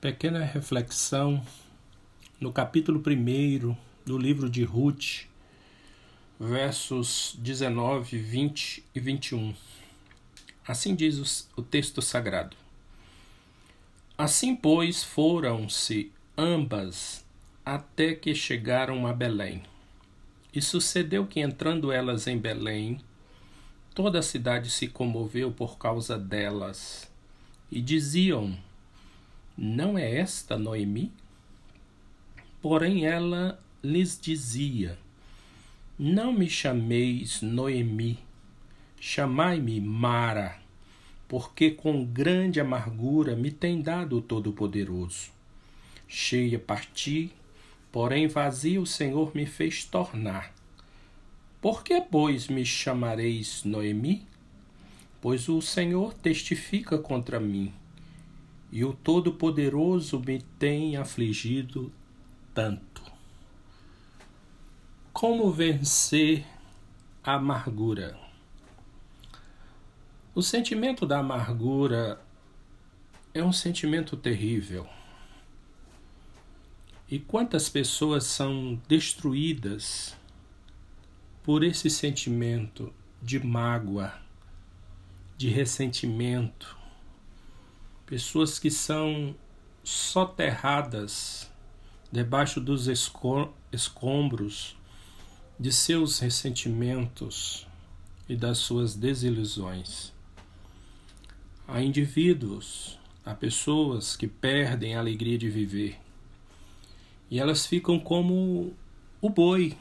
Pequena 0.00 0.42
reflexão 0.42 1.44
no 2.40 2.50
capítulo 2.50 3.02
1 3.06 3.76
do 4.02 4.16
livro 4.16 4.48
de 4.48 4.64
Ruth, 4.64 5.26
versos 6.38 7.36
19, 7.38 8.16
20 8.16 8.82
e 8.94 8.98
21. 8.98 9.54
Assim 10.66 10.94
diz 10.94 11.46
o 11.54 11.60
texto 11.60 12.00
sagrado. 12.00 12.56
Assim, 14.16 14.56
pois, 14.56 15.04
foram-se 15.04 16.10
ambas 16.34 17.22
até 17.62 18.14
que 18.14 18.34
chegaram 18.34 19.06
a 19.06 19.12
Belém. 19.12 19.62
E 20.50 20.62
sucedeu 20.62 21.26
que, 21.26 21.40
entrando 21.40 21.92
elas 21.92 22.26
em 22.26 22.38
Belém, 22.38 23.02
toda 23.94 24.20
a 24.20 24.22
cidade 24.22 24.70
se 24.70 24.88
comoveu 24.88 25.52
por 25.52 25.76
causa 25.76 26.18
delas, 26.18 27.06
e 27.70 27.82
diziam: 27.82 28.56
Não 29.62 29.98
é 29.98 30.16
esta 30.16 30.56
Noemi? 30.56 31.12
Porém, 32.62 33.04
ela 33.04 33.62
lhes 33.84 34.18
dizia: 34.18 34.98
Não 35.98 36.32
me 36.32 36.48
chameis 36.48 37.42
Noemi, 37.42 38.18
chamai-me 38.98 39.78
Mara, 39.78 40.58
porque 41.28 41.70
com 41.70 42.04
grande 42.04 42.58
amargura 42.58 43.36
me 43.36 43.50
tem 43.50 43.82
dado 43.82 44.16
o 44.16 44.22
Todo-Poderoso. 44.22 45.30
Cheia 46.08 46.58
parti 46.58 47.30
porém 47.92 48.28
vazio 48.28 48.82
o 48.82 48.86
Senhor 48.86 49.32
me 49.34 49.46
fez 49.46 49.84
tornar. 49.84 50.54
Por 51.60 51.82
que, 51.82 52.00
pois, 52.00 52.48
me 52.48 52.64
chamareis 52.64 53.64
Noemi? 53.64 54.26
Pois 55.20 55.48
o 55.48 55.60
Senhor 55.60 56.14
testifica 56.14 56.96
contra 56.98 57.38
mim, 57.38 57.72
e 58.70 58.84
o 58.84 58.92
Todo-Poderoso 58.92 60.20
me 60.20 60.40
tem 60.58 60.96
afligido 60.96 61.92
tanto. 62.54 63.02
Como 65.12 65.50
vencer 65.50 66.46
a 67.22 67.34
amargura? 67.34 68.18
O 70.34 70.42
sentimento 70.42 71.04
da 71.04 71.18
amargura 71.18 72.20
é 73.34 73.42
um 73.42 73.52
sentimento 73.52 74.16
terrível 74.16 74.88
e 77.10 77.18
quantas 77.18 77.68
pessoas 77.68 78.24
são 78.24 78.80
destruídas 78.86 80.16
por 81.42 81.64
esse 81.64 81.90
sentimento 81.90 82.94
de 83.20 83.44
mágoa, 83.44 84.14
de 85.36 85.48
ressentimento, 85.48 86.78
pessoas 88.10 88.58
que 88.58 88.72
são 88.72 89.36
soterradas 89.84 91.48
debaixo 92.10 92.60
dos 92.60 92.88
escombros 93.72 94.76
de 95.56 95.70
seus 95.70 96.18
ressentimentos 96.18 97.68
e 98.28 98.34
das 98.34 98.58
suas 98.58 98.96
desilusões. 98.96 100.12
Há 101.68 101.80
indivíduos, 101.80 102.98
há 103.24 103.32
pessoas 103.32 104.16
que 104.16 104.26
perdem 104.26 104.96
a 104.96 104.98
alegria 104.98 105.38
de 105.38 105.48
viver 105.48 105.96
e 107.30 107.38
elas 107.38 107.64
ficam 107.64 107.96
como 108.00 108.74
o 109.20 109.30
boi, 109.30 109.78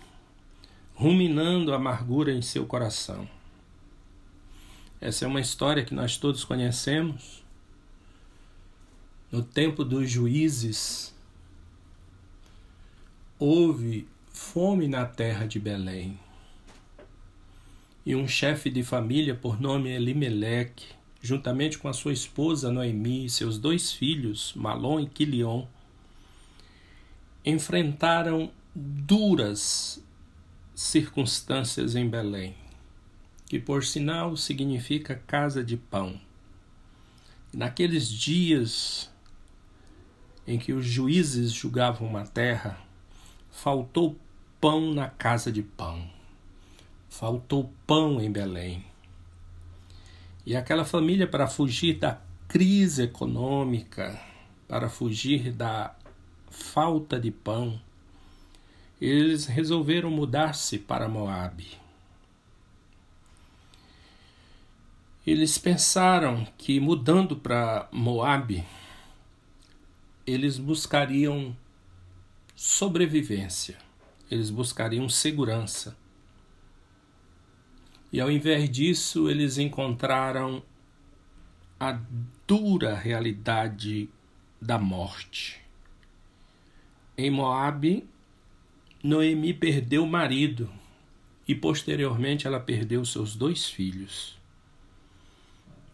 ruminando 0.93 1.73
a 1.73 1.77
amargura 1.77 2.31
em 2.31 2.43
seu 2.43 2.67
coração. 2.67 3.27
Essa 5.01 5.25
é 5.25 5.27
uma 5.27 5.41
história 5.41 5.83
que 5.83 5.95
nós 5.95 6.15
todos 6.15 6.43
conhecemos. 6.43 7.38
No 9.31 9.43
tempo 9.43 9.85
dos 9.85 10.09
juízes, 10.09 11.13
houve 13.37 14.07
fome 14.33 14.87
na 14.87 15.05
terra 15.05 15.45
de 15.45 15.59
Belém. 15.59 16.19
E 18.03 18.15
um 18.15 18.27
chefe 18.27 18.71
de 18.71 18.81
família 18.81 19.35
por 19.35 19.61
nome 19.61 19.91
Elimeleque, 19.91 20.87
juntamente 21.21 21.77
com 21.77 21.87
a 21.87 21.93
sua 21.93 22.11
esposa 22.11 22.71
Noemi 22.71 23.25
e 23.25 23.29
seus 23.29 23.59
dois 23.59 23.91
filhos, 23.91 24.51
Malom 24.55 24.99
e 24.99 25.05
Quilion, 25.05 25.67
enfrentaram 27.45 28.51
duras 28.73 30.03
circunstâncias 30.73 31.95
em 31.95 32.09
Belém, 32.09 32.55
que 33.45 33.59
por 33.59 33.83
sinal 33.85 34.35
significa 34.35 35.21
casa 35.27 35.63
de 35.63 35.77
pão. 35.77 36.19
Naqueles 37.53 38.09
dias 38.09 39.11
em 40.49 40.57
que 40.57 40.73
os 40.73 40.83
juízes 40.83 41.51
julgavam 41.51 42.07
uma 42.07 42.25
terra, 42.25 42.81
faltou 43.51 44.17
pão 44.59 44.91
na 44.95 45.07
casa 45.07 45.51
de 45.51 45.61
pão, 45.61 46.09
faltou 47.07 47.71
pão 47.85 48.19
em 48.19 48.31
Belém. 48.31 48.83
E 50.43 50.55
aquela 50.55 50.83
família, 50.83 51.27
para 51.27 51.45
fugir 51.45 51.99
da 51.99 52.19
crise 52.47 53.03
econômica, 53.03 54.19
para 54.67 54.89
fugir 54.89 55.51
da 55.51 55.93
falta 56.49 57.19
de 57.19 57.29
pão, 57.29 57.79
eles 58.99 59.45
resolveram 59.45 60.09
mudar-se 60.09 60.79
para 60.79 61.07
Moabe. 61.07 61.77
Eles 65.27 65.59
pensaram 65.59 66.47
que 66.57 66.79
mudando 66.79 67.35
para 67.35 67.87
Moabe, 67.91 68.65
eles 70.29 70.57
buscariam 70.57 71.55
sobrevivência, 72.55 73.77
eles 74.29 74.49
buscariam 74.49 75.07
segurança. 75.09 75.97
E 78.11 78.19
ao 78.19 78.31
invés 78.31 78.69
disso, 78.69 79.29
eles 79.29 79.57
encontraram 79.57 80.63
a 81.79 81.99
dura 82.45 82.95
realidade 82.95 84.09
da 84.61 84.77
morte. 84.77 85.61
Em 87.17 87.29
Moabe, 87.29 88.07
Noemi 89.03 89.53
perdeu 89.53 90.03
o 90.03 90.09
marido 90.09 90.69
e 91.47 91.55
posteriormente 91.55 92.45
ela 92.45 92.59
perdeu 92.59 93.05
seus 93.05 93.35
dois 93.35 93.65
filhos. 93.69 94.37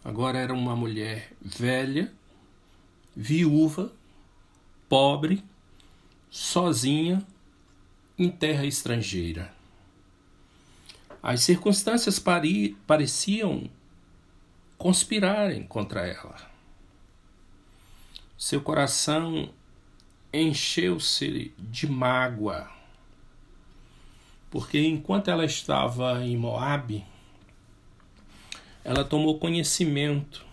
Agora 0.03 0.37
era 0.37 0.53
uma 0.53 0.75
mulher 0.75 1.31
velha, 1.41 2.11
viúva, 3.15 3.91
pobre, 4.95 5.43
sozinha, 6.31 7.21
em 8.17 8.29
terra 8.29 8.65
estrangeira. 8.65 9.53
As 11.21 11.41
circunstâncias 11.41 12.17
pareciam 12.87 13.69
conspirarem 14.77 15.63
contra 15.63 16.07
ela. 16.07 16.37
Seu 18.37 18.61
coração 18.61 19.49
encheu-se 20.31 21.51
de 21.59 21.87
mágoa, 21.87 22.71
porque 24.49 24.79
enquanto 24.79 25.29
ela 25.29 25.43
estava 25.43 26.23
em 26.23 26.37
Moabe, 26.37 27.03
ela 28.81 29.03
tomou 29.03 29.39
conhecimento 29.39 30.45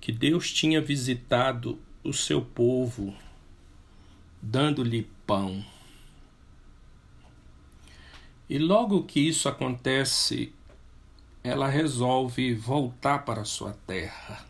que 0.00 0.10
Deus 0.10 0.50
tinha 0.50 0.80
visitado 0.80 1.78
o 2.02 2.12
seu 2.12 2.42
povo, 2.42 3.14
dando-lhe 4.40 5.02
pão. 5.26 5.64
E 8.48 8.58
logo 8.58 9.04
que 9.04 9.20
isso 9.20 9.48
acontece, 9.48 10.52
ela 11.44 11.68
resolve 11.68 12.54
voltar 12.54 13.24
para 13.24 13.44
sua 13.44 13.74
terra. 13.86 14.44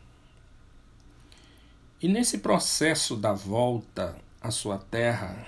E 2.00 2.08
nesse 2.08 2.38
processo 2.38 3.16
da 3.16 3.32
volta 3.32 4.16
à 4.40 4.50
sua 4.50 4.78
terra, 4.78 5.46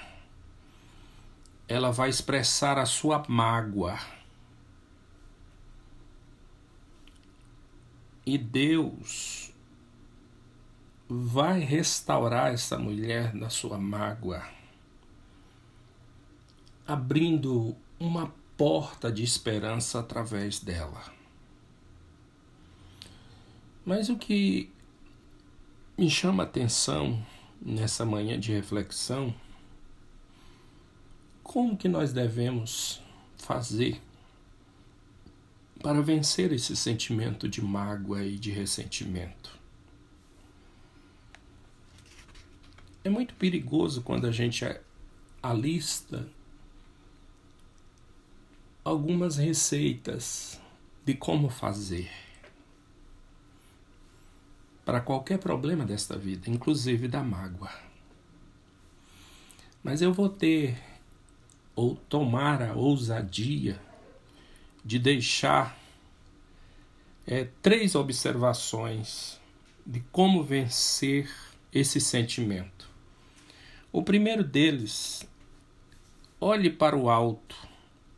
ela 1.68 1.90
vai 1.90 2.10
expressar 2.10 2.78
a 2.78 2.84
sua 2.84 3.24
mágoa. 3.28 3.98
E 8.26 8.36
Deus 8.36 9.51
vai 11.20 11.60
restaurar 11.60 12.52
essa 12.52 12.78
mulher 12.78 13.34
na 13.34 13.50
sua 13.50 13.76
mágoa, 13.78 14.42
abrindo 16.86 17.76
uma 18.00 18.32
porta 18.56 19.12
de 19.12 19.22
esperança 19.22 20.00
através 20.00 20.60
dela. 20.60 21.12
Mas 23.84 24.08
o 24.08 24.16
que 24.16 24.70
me 25.98 26.08
chama 26.08 26.44
a 26.44 26.46
atenção 26.46 27.24
nessa 27.60 28.04
manhã 28.06 28.38
de 28.38 28.52
reflexão 28.52 29.34
como 31.42 31.76
que 31.76 31.88
nós 31.88 32.12
devemos 32.12 33.02
fazer 33.36 34.00
para 35.82 36.00
vencer 36.00 36.52
esse 36.52 36.76
sentimento 36.76 37.48
de 37.48 37.60
mágoa 37.60 38.24
e 38.24 38.38
de 38.38 38.50
ressentimento. 38.50 39.61
É 43.04 43.10
muito 43.10 43.34
perigoso 43.34 44.02
quando 44.02 44.26
a 44.26 44.32
gente 44.32 44.64
alista 45.42 46.28
algumas 48.84 49.36
receitas 49.36 50.60
de 51.04 51.14
como 51.14 51.48
fazer 51.48 52.10
para 54.84 55.00
qualquer 55.00 55.38
problema 55.38 55.84
desta 55.84 56.16
vida, 56.16 56.50
inclusive 56.50 57.08
da 57.08 57.22
mágoa. 57.22 57.70
Mas 59.82 60.02
eu 60.02 60.12
vou 60.12 60.28
ter 60.28 60.78
ou 61.74 61.96
tomar 62.08 62.62
a 62.62 62.74
ousadia 62.74 63.80
de 64.84 64.98
deixar 64.98 65.76
é, 67.26 67.48
três 67.62 67.94
observações 67.94 69.40
de 69.86 70.00
como 70.12 70.42
vencer 70.42 71.30
esse 71.72 72.00
sentimento. 72.00 72.81
O 73.92 74.02
primeiro 74.02 74.42
deles, 74.42 75.28
olhe 76.40 76.70
para 76.70 76.96
o 76.96 77.10
alto 77.10 77.54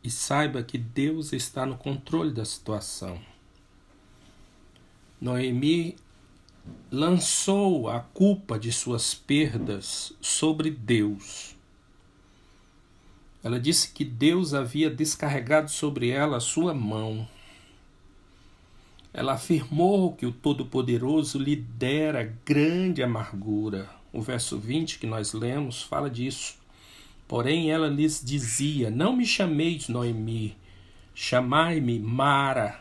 e 0.01 0.09
saiba 0.09 0.63
que 0.63 0.77
Deus 0.77 1.33
está 1.33 1.65
no 1.65 1.75
controle 1.77 2.31
da 2.31 2.45
situação. 2.45 3.19
Noemi 5.19 5.97
lançou 6.89 7.89
a 7.89 7.99
culpa 7.99 8.57
de 8.57 8.71
suas 8.71 9.13
perdas 9.13 10.13
sobre 10.21 10.71
Deus. 10.71 11.57
Ela 13.43 13.59
disse 13.59 13.91
que 13.91 14.05
Deus 14.05 14.53
havia 14.53 14.89
descarregado 14.89 15.69
sobre 15.69 16.07
ela 16.07 16.37
a 16.37 16.41
sua 16.41 16.73
mão. 16.73 17.27
Ela 19.13 19.33
afirmou 19.33 20.15
que 20.15 20.25
o 20.25 20.31
Todo-Poderoso 20.31 21.37
lhe 21.37 21.57
dera 21.57 22.33
grande 22.45 23.03
amargura. 23.03 23.94
O 24.15 24.21
verso 24.21 24.57
20 24.57 24.97
que 24.97 25.05
nós 25.05 25.33
lemos 25.33 25.83
fala 25.83 26.09
disso. 26.09 26.55
Porém, 27.27 27.69
ela 27.69 27.89
lhes 27.89 28.23
dizia: 28.23 28.89
Não 28.89 29.13
me 29.13 29.25
chameis 29.25 29.89
Noemi, 29.89 30.55
chamai-me 31.13 31.99
Mara, 31.99 32.79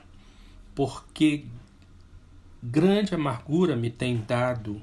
porque 0.76 1.44
grande 2.62 3.16
amargura 3.16 3.74
me 3.74 3.90
tem 3.90 4.18
dado 4.18 4.80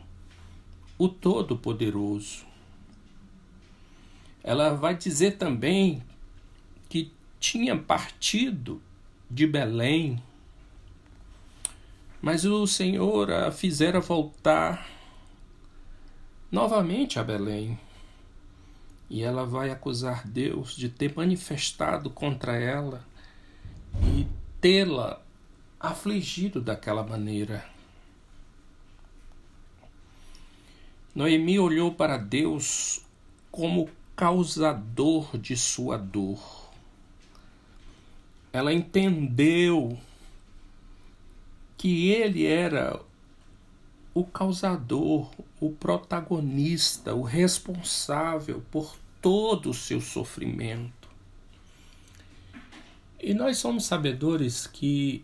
o 0.97 1.07
Todo-Poderoso. 1.07 2.45
Ela 4.43 4.73
vai 4.73 4.97
dizer 4.97 5.37
também 5.37 6.03
que 6.89 7.13
tinha 7.39 7.77
partido 7.77 8.81
de 9.29 9.47
Belém, 9.47 10.21
mas 12.21 12.43
o 12.43 12.67
Senhor 12.67 13.31
a 13.31 13.51
fizera 13.51 14.01
voltar 14.01 15.00
novamente 16.51 17.17
a 17.17 17.23
Belém. 17.23 17.79
E 19.09 19.23
ela 19.23 19.45
vai 19.45 19.69
acusar 19.69 20.27
Deus 20.27 20.75
de 20.75 20.89
ter 20.89 21.15
manifestado 21.15 22.09
contra 22.09 22.55
ela 22.55 23.05
e 24.03 24.25
tê-la 24.59 25.21
afligido 25.79 26.61
daquela 26.61 27.03
maneira. 27.03 27.65
Noemi 31.13 31.59
olhou 31.59 31.93
para 31.93 32.17
Deus 32.17 33.01
como 33.51 33.89
causador 34.15 35.37
de 35.37 35.57
sua 35.57 35.97
dor. 35.97 36.71
Ela 38.53 38.73
entendeu 38.73 39.97
que 41.77 42.11
ele 42.11 42.45
era 42.45 43.01
o 44.13 44.25
causador, 44.25 45.31
o 45.59 45.71
protagonista, 45.71 47.13
o 47.15 47.21
responsável 47.21 48.61
por 48.69 48.97
todo 49.21 49.69
o 49.69 49.73
seu 49.73 50.01
sofrimento. 50.01 51.09
E 53.19 53.33
nós 53.33 53.57
somos 53.57 53.85
sabedores 53.85 54.67
que 54.67 55.23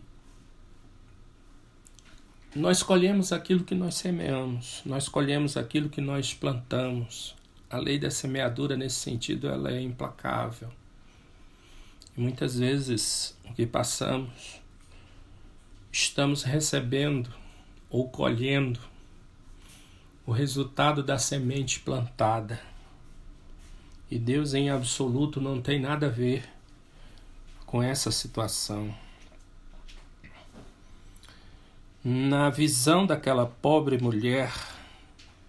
nós 2.54 2.82
colhemos 2.82 3.32
aquilo 3.32 3.64
que 3.64 3.74
nós 3.74 3.96
semeamos, 3.96 4.82
nós 4.86 5.08
colhemos 5.08 5.56
aquilo 5.56 5.88
que 5.88 6.00
nós 6.00 6.32
plantamos. 6.32 7.36
A 7.68 7.76
lei 7.76 7.98
da 7.98 8.10
semeadura, 8.10 8.76
nesse 8.76 8.96
sentido, 8.96 9.48
ela 9.48 9.70
é 9.70 9.80
implacável. 9.80 10.72
Muitas 12.16 12.58
vezes 12.58 13.36
o 13.44 13.52
que 13.52 13.66
passamos, 13.66 14.62
estamos 15.92 16.42
recebendo 16.42 17.30
ou 17.90 18.08
colhendo 18.08 18.80
o 20.26 20.32
resultado 20.32 21.02
da 21.02 21.18
semente 21.18 21.80
plantada. 21.80 22.60
E 24.10 24.18
Deus, 24.18 24.54
em 24.54 24.70
absoluto, 24.70 25.40
não 25.40 25.60
tem 25.60 25.80
nada 25.80 26.06
a 26.06 26.10
ver 26.10 26.48
com 27.64 27.82
essa 27.82 28.10
situação. 28.10 28.94
Na 32.04 32.48
visão 32.48 33.06
daquela 33.06 33.46
pobre 33.46 33.98
mulher, 33.98 34.52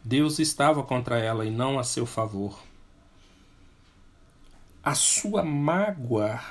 Deus 0.03 0.39
estava 0.39 0.81
contra 0.83 1.19
ela 1.19 1.45
e 1.45 1.51
não 1.51 1.77
a 1.77 1.83
seu 1.83 2.05
favor. 2.05 2.59
A 4.83 4.95
sua 4.95 5.43
mágoa 5.43 6.41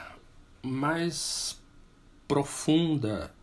mais 0.62 1.58
profunda 2.26 3.34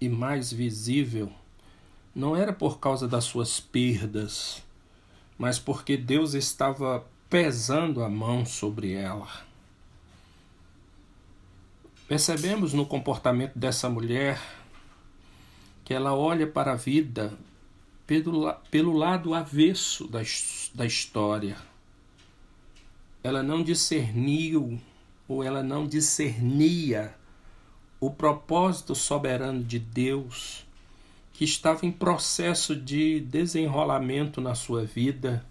e 0.00 0.08
mais 0.08 0.52
visível 0.52 1.32
não 2.14 2.34
era 2.34 2.52
por 2.52 2.78
causa 2.78 3.06
das 3.06 3.24
suas 3.24 3.60
perdas, 3.60 4.62
mas 5.36 5.58
porque 5.58 5.96
Deus 5.96 6.34
estava 6.34 7.06
pesando 7.28 8.02
a 8.02 8.08
mão 8.08 8.46
sobre 8.46 8.92
ela. 8.92 9.28
Percebemos 12.08 12.72
no 12.72 12.86
comportamento 12.86 13.58
dessa 13.58 13.90
mulher 13.90 14.40
que 15.84 15.92
ela 15.92 16.14
olha 16.14 16.46
para 16.46 16.72
a 16.72 16.76
vida 16.76 17.36
pelo, 18.06 18.52
pelo 18.70 18.92
lado 18.92 19.34
avesso 19.34 20.06
da, 20.06 20.20
da 20.74 20.86
história. 20.86 21.56
Ela 23.22 23.42
não 23.42 23.62
discerniu 23.62 24.80
ou 25.28 25.42
ela 25.42 25.62
não 25.62 25.86
discernia 25.86 27.14
o 28.00 28.10
propósito 28.10 28.94
soberano 28.94 29.62
de 29.62 29.78
Deus 29.78 30.66
que 31.32 31.44
estava 31.44 31.84
em 31.84 31.92
processo 31.92 32.74
de 32.74 33.20
desenrolamento 33.20 34.40
na 34.40 34.54
sua 34.54 34.84
vida 34.84 35.44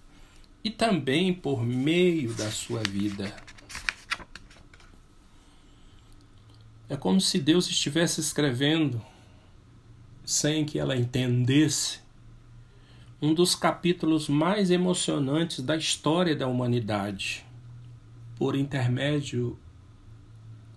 e 0.64 0.72
também 0.72 1.32
por 1.32 1.64
meio 1.64 2.34
da 2.34 2.50
sua 2.50 2.82
vida. 2.82 3.36
É 6.90 6.98
como 6.98 7.22
se 7.22 7.40
Deus 7.40 7.68
estivesse 7.68 8.20
escrevendo 8.20 9.02
sem 10.26 10.66
que 10.66 10.80
ela 10.80 10.98
entendesse, 10.98 12.00
um 13.22 13.34
dos 13.34 13.56
capítulos 13.56 14.28
mais 14.28 14.72
emocionantes 14.72 15.62
da 15.62 15.78
história 15.78 16.36
da 16.36 16.48
humanidade, 16.48 17.46
por 18.36 18.56
intermédio 18.56 19.58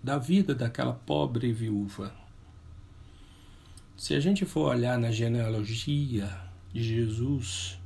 da 0.03 0.17
vida 0.17 0.55
daquela 0.55 0.93
pobre 0.93 1.51
viúva. 1.51 2.13
Se 3.97 4.15
a 4.15 4.19
gente 4.19 4.45
for 4.45 4.69
olhar 4.69 4.97
na 4.97 5.11
genealogia 5.11 6.29
de 6.73 6.83
Jesus, 6.83 7.77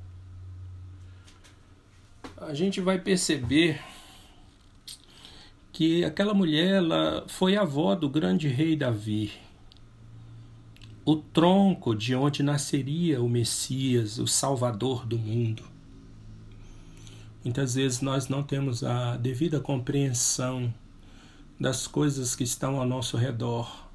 a 2.38 2.53
gente 2.53 2.79
vai 2.79 3.00
perceber 3.00 3.82
que 5.72 6.05
aquela 6.05 6.34
mulher 6.34 6.75
ela 6.75 7.25
foi 7.27 7.55
avó 7.58 7.96
do 7.96 8.08
grande 8.08 8.48
rei 8.48 8.75
Davi 8.75 9.32
o 11.05 11.17
tronco 11.17 11.93
de 11.93 12.15
onde 12.15 12.41
nasceria 12.41 13.22
o 13.22 13.27
Messias, 13.27 14.20
o 14.20 14.27
Salvador 14.27 15.05
do 15.05 15.17
mundo. 15.17 15.63
Muitas 17.43 17.75
vezes 17.75 18.00
nós 18.00 18.29
não 18.29 18.41
temos 18.41 18.84
a 18.84 19.17
devida 19.17 19.60
compreensão 19.60 20.74
das 21.60 21.88
coisas 21.88 22.36
que 22.36 22.43
estão 22.43 22.79
ao 22.79 22.86
nosso 22.86 23.17
redor, 23.17 23.89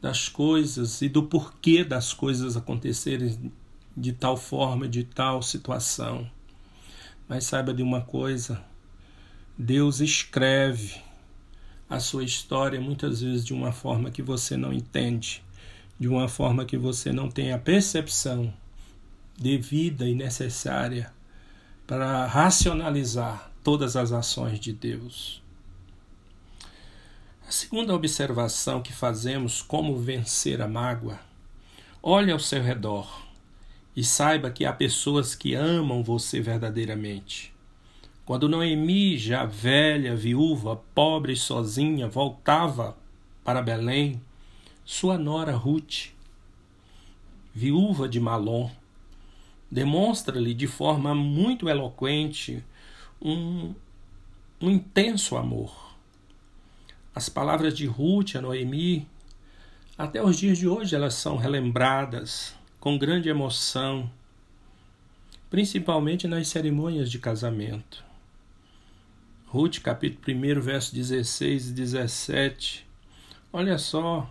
das 0.00 0.28
coisas 0.28 1.00
e 1.02 1.08
do 1.08 1.22
porquê 1.22 1.82
das 1.84 2.12
coisas 2.12 2.56
acontecerem 2.56 3.52
de 3.96 4.12
tal 4.12 4.36
forma, 4.36 4.88
de 4.88 5.04
tal 5.04 5.42
situação. 5.42 6.28
Mas 7.28 7.44
saiba 7.44 7.72
de 7.72 7.82
uma 7.82 8.00
coisa: 8.00 8.62
Deus 9.56 10.00
escreve 10.00 11.00
a 11.88 12.00
sua 12.00 12.24
história 12.24 12.80
muitas 12.80 13.20
vezes 13.20 13.44
de 13.44 13.52
uma 13.52 13.72
forma 13.72 14.10
que 14.10 14.22
você 14.22 14.56
não 14.56 14.72
entende 14.72 15.44
de 15.98 16.08
uma 16.08 16.28
forma 16.28 16.64
que 16.64 16.76
você 16.76 17.12
não 17.12 17.30
tenha 17.30 17.58
percepção 17.58 18.52
devida 19.38 20.08
e 20.08 20.14
necessária 20.14 21.12
para 21.86 22.26
racionalizar 22.26 23.50
todas 23.62 23.96
as 23.96 24.12
ações 24.12 24.58
de 24.58 24.72
Deus. 24.72 25.42
A 27.46 27.52
segunda 27.52 27.94
observação 27.94 28.80
que 28.80 28.90
fazemos 28.90 29.60
como 29.60 29.98
vencer 29.98 30.62
a 30.62 30.66
mágoa, 30.66 31.20
olhe 32.02 32.32
ao 32.32 32.38
seu 32.38 32.62
redor 32.62 33.22
E 33.94 34.02
saiba 34.02 34.50
que 34.50 34.64
há 34.64 34.72
pessoas 34.72 35.34
que 35.34 35.54
amam 35.54 36.02
você 36.02 36.40
verdadeiramente. 36.40 37.52
Quando 38.24 38.48
Noemi, 38.48 39.18
já 39.18 39.44
velha, 39.44 40.16
viúva, 40.16 40.80
pobre 40.94 41.34
e 41.34 41.36
sozinha, 41.36 42.08
voltava 42.08 42.96
para 43.44 43.60
Belém, 43.60 44.22
sua 44.82 45.18
nora 45.18 45.54
Ruth, 45.54 46.08
viúva 47.54 48.08
de 48.08 48.18
Malom, 48.18 48.70
demonstra-lhe 49.70 50.54
de 50.54 50.66
forma 50.66 51.14
muito 51.14 51.68
eloquente 51.68 52.64
um, 53.20 53.74
um 54.62 54.70
intenso 54.70 55.36
amor. 55.36 55.83
As 57.14 57.28
palavras 57.28 57.76
de 57.76 57.86
Ruth 57.86 58.34
a 58.34 58.40
Noemi, 58.40 59.06
até 59.96 60.20
os 60.20 60.36
dias 60.36 60.58
de 60.58 60.66
hoje, 60.66 60.96
elas 60.96 61.14
são 61.14 61.36
relembradas 61.36 62.56
com 62.80 62.98
grande 62.98 63.28
emoção, 63.28 64.10
principalmente 65.48 66.26
nas 66.26 66.48
cerimônias 66.48 67.08
de 67.08 67.20
casamento. 67.20 68.04
Ruth, 69.46 69.78
capítulo 69.78 70.36
1, 70.36 70.60
verso 70.60 70.92
16 70.92 71.68
e 71.68 71.72
17. 71.74 72.84
Olha 73.52 73.78
só 73.78 74.28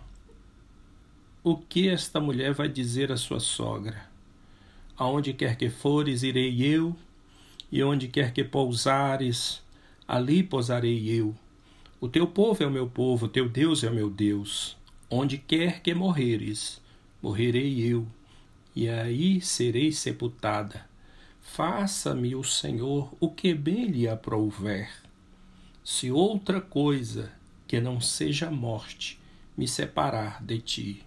o 1.42 1.56
que 1.56 1.88
esta 1.88 2.20
mulher 2.20 2.52
vai 2.52 2.68
dizer 2.68 3.10
à 3.10 3.16
sua 3.16 3.40
sogra. 3.40 4.06
Aonde 4.94 5.32
quer 5.32 5.56
que 5.56 5.70
fores, 5.70 6.22
irei 6.22 6.62
eu, 6.62 6.94
e 7.72 7.82
onde 7.82 8.08
quer 8.08 8.34
que 8.34 8.44
pousares, 8.44 9.62
ali 10.06 10.42
pousarei 10.42 11.08
eu. 11.08 11.34
O 12.04 12.08
teu 12.08 12.26
povo 12.26 12.62
é 12.62 12.66
o 12.66 12.70
meu 12.70 12.86
povo, 12.86 13.24
o 13.24 13.28
teu 13.30 13.48
Deus 13.48 13.82
é 13.82 13.88
o 13.88 13.94
meu 13.94 14.10
Deus. 14.10 14.76
Onde 15.08 15.38
quer 15.38 15.80
que 15.80 15.94
morreres, 15.94 16.78
morrerei 17.22 17.80
eu, 17.80 18.06
e 18.76 18.90
aí 18.90 19.40
serei 19.40 19.90
sepultada. 19.90 20.84
Faça-me 21.40 22.34
o 22.34 22.44
Senhor 22.44 23.10
o 23.18 23.30
que 23.30 23.54
bem 23.54 23.86
lhe 23.86 24.06
aprouver 24.06 24.90
se 25.82 26.10
outra 26.10 26.60
coisa 26.60 27.32
que 27.66 27.80
não 27.80 28.02
seja 28.02 28.50
morte 28.50 29.18
me 29.56 29.66
separar 29.66 30.44
de 30.44 30.58
ti. 30.58 31.02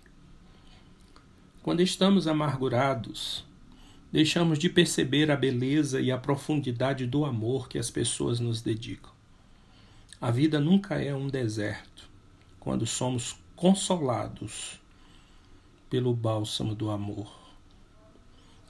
Quando 1.62 1.82
estamos 1.84 2.28
amargurados, 2.28 3.46
deixamos 4.12 4.58
de 4.58 4.68
perceber 4.68 5.30
a 5.30 5.36
beleza 5.36 6.02
e 6.02 6.12
a 6.12 6.18
profundidade 6.18 7.06
do 7.06 7.24
amor 7.24 7.70
que 7.70 7.78
as 7.78 7.92
pessoas 7.92 8.40
nos 8.40 8.64
dedicam. 8.64 9.17
A 10.20 10.32
vida 10.32 10.60
nunca 10.60 10.96
é 10.96 11.14
um 11.14 11.28
deserto 11.28 12.10
quando 12.60 12.88
somos 12.88 13.36
consolados 13.56 14.80
pelo 15.90 16.14
bálsamo 16.14 16.74
do 16.74 16.90
amor. 16.90 17.32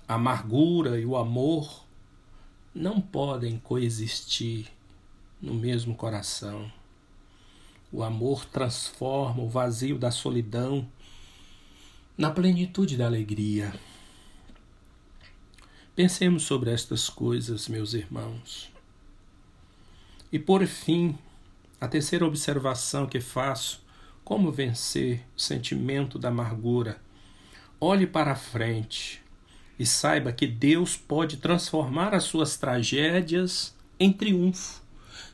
A 0.05 0.15
amargura 0.15 0.99
e 0.99 1.05
o 1.05 1.15
amor 1.15 1.85
não 2.75 2.99
podem 2.99 3.59
coexistir 3.59 4.67
no 5.41 5.53
mesmo 5.53 5.95
coração. 5.95 6.69
O 7.93 8.03
amor 8.03 8.45
transforma 8.45 9.41
o 9.41 9.49
vazio 9.49 9.97
da 9.97 10.11
solidão 10.11 10.85
na 12.17 12.29
plenitude 12.29 12.97
da 12.97 13.05
alegria. 13.05 13.73
Pensemos 15.95 16.43
sobre 16.43 16.71
estas 16.71 17.09
coisas, 17.09 17.69
meus 17.69 17.93
irmãos. 17.93 18.69
E 20.31 20.37
por 20.37 20.65
fim, 20.67 21.17
a 21.79 21.87
terceira 21.87 22.25
observação 22.25 23.05
que 23.05 23.19
faço: 23.19 23.83
como 24.23 24.51
vencer 24.51 25.25
o 25.35 25.39
sentimento 25.39 26.17
da 26.17 26.29
amargura? 26.29 26.99
Olhe 27.79 28.07
para 28.07 28.35
frente 28.35 29.21
e 29.77 29.85
saiba 29.85 30.31
que 30.31 30.47
Deus 30.47 30.97
pode 30.97 31.37
transformar 31.37 32.13
as 32.13 32.23
suas 32.23 32.57
tragédias 32.57 33.75
em 33.99 34.11
triunfo. 34.11 34.81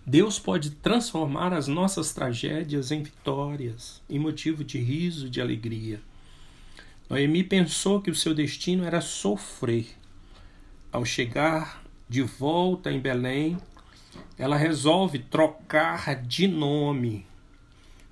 Deus 0.05 0.37
pode 0.37 0.71
transformar 0.71 1.53
as 1.53 1.67
nossas 1.67 2.13
tragédias 2.13 2.91
em 2.91 3.01
vitórias, 3.01 4.01
em 4.09 4.19
motivo 4.19 4.63
de 4.63 4.77
riso, 4.77 5.29
de 5.29 5.39
alegria. 5.39 6.01
Noemi 7.09 7.43
pensou 7.43 8.01
que 8.01 8.11
o 8.11 8.15
seu 8.15 8.33
destino 8.33 8.83
era 8.83 8.99
sofrer. 8.99 9.87
Ao 10.91 11.05
chegar 11.05 11.83
de 12.09 12.21
volta 12.21 12.91
em 12.91 12.99
Belém, 12.99 13.57
ela 14.37 14.57
resolve 14.57 15.19
trocar 15.19 16.15
de 16.23 16.47
nome, 16.47 17.25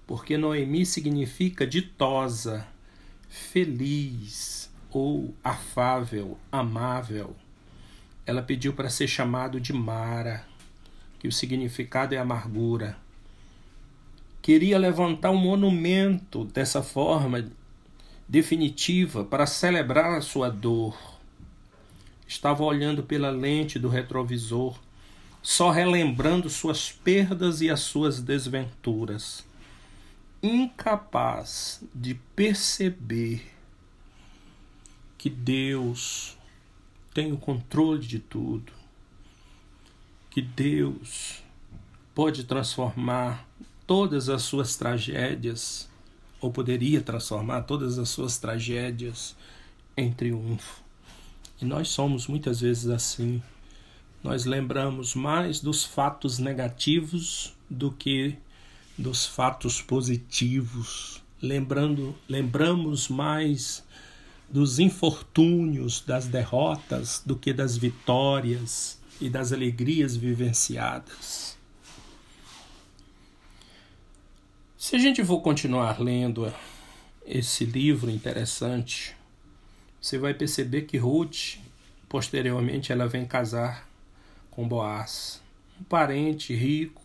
porque 0.05 0.37
Noemi 0.37 0.85
significa 0.85 1.65
ditosa, 1.65 2.67
feliz 3.29 4.69
ou 4.89 5.33
afável, 5.43 6.37
amável. 6.51 7.35
Ela 8.25 8.41
pediu 8.41 8.73
para 8.73 8.89
ser 8.89 9.07
chamado 9.07 9.59
de 9.59 9.73
Mara 9.73 10.45
que 11.21 11.27
o 11.27 11.31
significado 11.31 12.15
é 12.15 12.17
amargura. 12.17 12.97
Queria 14.41 14.79
levantar 14.79 15.29
um 15.29 15.37
monumento 15.37 16.45
dessa 16.45 16.81
forma 16.81 17.47
definitiva 18.27 19.23
para 19.23 19.45
celebrar 19.45 20.17
a 20.17 20.21
sua 20.21 20.49
dor. 20.49 20.97
Estava 22.27 22.63
olhando 22.63 23.03
pela 23.03 23.29
lente 23.29 23.77
do 23.77 23.87
retrovisor, 23.87 24.79
só 25.41 25.71
relembrando 25.71 26.49
suas 26.49 26.91
perdas 26.91 27.61
e 27.61 27.69
as 27.69 27.79
suas 27.79 28.21
desventuras, 28.21 29.45
incapaz 30.41 31.83
de 31.93 32.15
perceber 32.35 33.51
que 35.17 35.29
Deus 35.29 36.37
tem 37.13 37.31
o 37.31 37.37
controle 37.37 38.05
de 38.05 38.19
tudo 38.19 38.81
que 40.31 40.41
Deus 40.41 41.43
pode 42.15 42.45
transformar 42.45 43.45
todas 43.85 44.29
as 44.29 44.43
suas 44.43 44.77
tragédias, 44.77 45.89
ou 46.39 46.49
poderia 46.49 47.01
transformar 47.01 47.63
todas 47.63 47.99
as 47.99 48.07
suas 48.07 48.37
tragédias 48.37 49.35
em 49.95 50.11
triunfo. 50.11 50.81
E 51.61 51.65
nós 51.65 51.89
somos 51.89 52.27
muitas 52.27 52.61
vezes 52.61 52.87
assim. 52.87 53.43
Nós 54.23 54.45
lembramos 54.45 55.15
mais 55.15 55.59
dos 55.59 55.83
fatos 55.83 56.37
negativos 56.37 57.53
do 57.67 57.91
que 57.91 58.37
dos 58.95 59.25
fatos 59.25 59.81
positivos. 59.81 61.23
Lembrando, 61.41 62.15
lembramos 62.29 63.07
mais 63.07 63.83
dos 64.47 64.77
infortúnios, 64.77 66.01
das 66.01 66.27
derrotas, 66.27 67.23
do 67.25 67.35
que 67.35 67.51
das 67.51 67.75
vitórias 67.75 68.99
e 69.19 69.27
das 69.27 69.51
alegrias 69.51 70.15
vivenciadas. 70.15 71.57
Se 74.77 74.95
a 74.95 74.99
gente 74.99 75.23
for 75.23 75.41
continuar 75.41 75.99
lendo 75.99 76.53
esse 77.25 77.65
livro 77.65 78.09
interessante, 78.09 79.15
você 79.99 80.17
vai 80.17 80.33
perceber 80.33 80.83
que 80.83 80.97
Ruth, 80.97 81.57
posteriormente, 82.09 82.91
ela 82.91 83.07
vem 83.07 83.25
casar 83.25 83.90
com 84.51 84.67
Boaz, 84.67 85.41
um 85.79 85.83
parente 85.83 86.53
rico, 86.53 87.01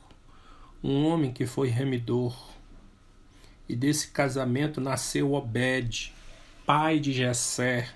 um 0.82 1.06
homem 1.06 1.32
que 1.32 1.46
foi 1.46 1.68
remidor. 1.68 2.36
E 3.68 3.74
desse 3.74 4.08
casamento 4.08 4.80
nasceu 4.80 5.32
Obed, 5.32 6.12
pai 6.66 6.98
de 7.00 7.12
Jessé, 7.12 7.88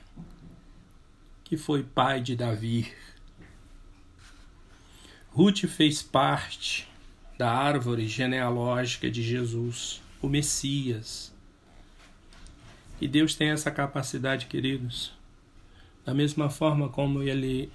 que 1.45 1.57
foi 1.57 1.83
pai 1.83 2.21
de 2.21 2.35
Davi. 2.35 2.92
Ruth 5.30 5.66
fez 5.66 6.02
parte 6.02 6.88
da 7.37 7.50
árvore 7.52 8.07
genealógica 8.07 9.11
de 9.11 9.23
Jesus, 9.23 10.02
o 10.21 10.28
Messias. 10.28 11.33
E 13.00 13.09
Deus 13.09 13.35
tem 13.35 13.50
essa 13.50 13.71
capacidade, 13.71 14.47
queridos. 14.47 15.12
Da 16.04 16.12
mesma 16.12 16.50
forma 16.50 16.88
como 16.88 17.23
ele 17.23 17.73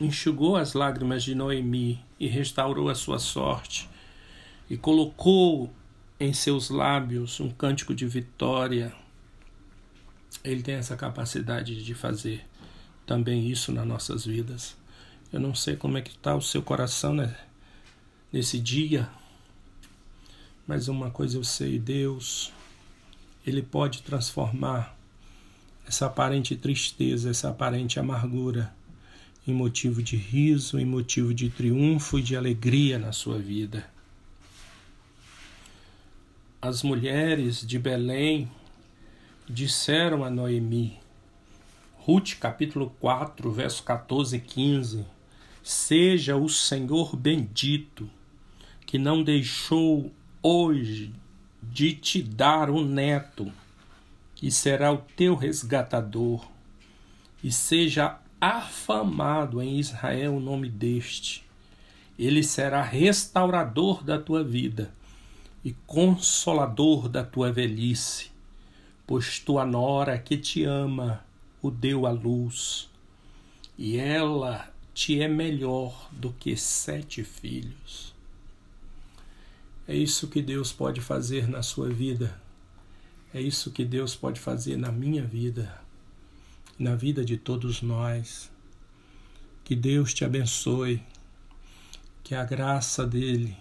enxugou 0.00 0.56
as 0.56 0.74
lágrimas 0.74 1.22
de 1.22 1.34
Noemi 1.34 2.00
e 2.18 2.26
restaurou 2.26 2.88
a 2.88 2.94
sua 2.94 3.18
sorte, 3.18 3.88
e 4.70 4.76
colocou 4.76 5.72
em 6.20 6.32
seus 6.32 6.70
lábios 6.70 7.40
um 7.40 7.50
cântico 7.50 7.94
de 7.94 8.06
vitória, 8.06 8.92
ele 10.44 10.62
tem 10.62 10.74
essa 10.74 10.96
capacidade 10.96 11.82
de 11.84 11.94
fazer 11.94 12.44
também 13.06 13.48
isso 13.48 13.72
nas 13.72 13.86
nossas 13.86 14.26
vidas. 14.26 14.76
Eu 15.32 15.40
não 15.40 15.54
sei 15.54 15.76
como 15.76 15.98
é 15.98 16.02
que 16.02 16.10
está 16.10 16.34
o 16.34 16.42
seu 16.42 16.62
coração 16.62 17.14
né, 17.14 17.36
nesse 18.32 18.58
dia, 18.58 19.08
mas 20.66 20.88
uma 20.88 21.10
coisa 21.10 21.36
eu 21.38 21.44
sei, 21.44 21.78
Deus, 21.78 22.52
Ele 23.46 23.62
pode 23.62 24.02
transformar 24.02 24.96
essa 25.86 26.06
aparente 26.06 26.54
tristeza, 26.54 27.30
essa 27.30 27.48
aparente 27.48 27.98
amargura 27.98 28.76
em 29.50 29.54
motivo 29.54 30.02
de 30.02 30.16
riso, 30.16 30.78
em 30.78 30.84
motivo 30.84 31.32
de 31.32 31.48
triunfo 31.48 32.18
e 32.18 32.22
de 32.22 32.36
alegria 32.36 32.98
na 32.98 33.12
sua 33.12 33.38
vida. 33.38 33.88
As 36.60 36.82
mulheres 36.82 37.66
de 37.66 37.78
Belém 37.78 38.50
disseram 39.48 40.24
a 40.24 40.30
Noemi: 40.30 40.98
Ruth 41.96 42.34
capítulo 42.38 42.94
4, 43.00 43.50
verso 43.50 43.82
14 43.82 44.36
e 44.36 44.40
15. 44.40 45.06
Seja 45.62 46.36
o 46.36 46.48
Senhor 46.48 47.16
bendito, 47.16 48.08
que 48.86 48.98
não 48.98 49.22
deixou 49.22 50.12
hoje 50.42 51.12
de 51.62 51.92
te 51.92 52.22
dar 52.22 52.70
um 52.70 52.84
neto, 52.84 53.52
que 54.34 54.50
será 54.50 54.92
o 54.92 54.98
teu 54.98 55.34
resgatador, 55.34 56.46
e 57.42 57.52
seja 57.52 58.18
afamado 58.40 59.60
em 59.60 59.78
Israel 59.78 60.36
o 60.36 60.40
nome 60.40 60.68
deste. 60.68 61.44
Ele 62.18 62.42
será 62.42 62.82
restaurador 62.82 64.02
da 64.02 64.18
tua 64.18 64.42
vida 64.42 64.92
e 65.64 65.72
consolador 65.86 67.08
da 67.08 67.24
tua 67.24 67.52
velhice, 67.52 68.30
pois 69.06 69.38
tua 69.38 69.64
nora 69.64 70.18
que 70.18 70.36
te 70.36 70.64
ama 70.64 71.24
o 71.60 71.70
deu 71.70 72.06
à 72.06 72.10
luz, 72.10 72.88
e 73.76 73.96
ela 73.96 74.72
te 74.94 75.20
é 75.20 75.28
melhor 75.28 76.08
do 76.12 76.32
que 76.32 76.56
sete 76.56 77.22
filhos. 77.22 78.14
É 79.86 79.94
isso 79.94 80.28
que 80.28 80.42
Deus 80.42 80.72
pode 80.72 81.00
fazer 81.00 81.48
na 81.48 81.62
sua 81.62 81.88
vida. 81.88 82.38
É 83.32 83.40
isso 83.40 83.70
que 83.70 83.84
Deus 83.84 84.14
pode 84.14 84.40
fazer 84.40 84.76
na 84.76 84.90
minha 84.90 85.22
vida, 85.22 85.80
na 86.78 86.94
vida 86.94 87.24
de 87.24 87.36
todos 87.36 87.82
nós. 87.82 88.50
Que 89.64 89.74
Deus 89.74 90.14
te 90.14 90.24
abençoe, 90.24 91.02
que 92.22 92.34
a 92.34 92.44
graça 92.44 93.06
dele 93.06 93.56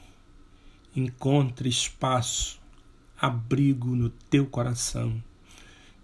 encontre 0.96 1.68
espaço, 1.68 2.60
abrigo 3.20 3.96
no 3.96 4.10
teu 4.10 4.46
coração 4.46 5.22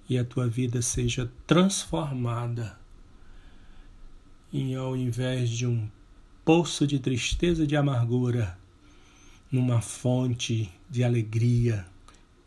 e 0.09 0.17
a 0.17 0.25
tua 0.25 0.47
vida 0.47 0.81
seja 0.81 1.31
transformada 1.47 2.77
e 4.53 4.75
ao 4.75 4.95
invés 4.95 5.49
de 5.49 5.65
um 5.65 5.89
poço 6.45 6.85
de 6.85 6.99
tristeza 6.99 7.63
e 7.63 7.67
de 7.67 7.75
amargura, 7.75 8.55
numa 9.51 9.81
fonte 9.81 10.69
de 10.87 11.03
alegria 11.03 11.87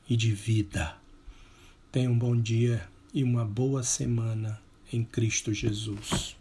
e 0.08 0.16
de 0.16 0.30
vida. 0.30 0.96
Tenha 1.90 2.08
um 2.08 2.16
bom 2.16 2.36
dia 2.40 2.88
e 3.16 3.24
uma 3.24 3.46
boa 3.46 3.82
semana 3.82 4.60
em 4.92 5.02
Cristo 5.02 5.50
Jesus. 5.50 6.35